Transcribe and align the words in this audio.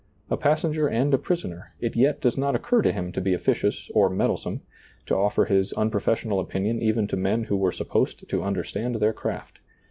A 0.31 0.35
passenger 0.35 0.87
and 0.87 1.13
a 1.13 1.19
prisoner, 1.19 1.75
it 1.79 1.95
yet 1.95 2.21
does 2.21 2.35
not 2.35 2.55
occur 2.55 2.81
to 2.81 2.91
him 2.91 3.11
to 3.11 3.21
be 3.21 3.35
officious 3.35 3.87
or 3.93 4.09
meddlesome, 4.09 4.61
to 5.05 5.13
ofler 5.13 5.47
his 5.47 5.73
unprofessional 5.73 6.39
opinion 6.39 6.81
even 6.81 7.05
to 7.09 7.15
men 7.15 7.43
who 7.43 7.55
were 7.55 7.71
supposed 7.71 8.27
to 8.27 8.41
understand 8.43 8.95
their 8.95 9.13
craSi. 9.13 9.59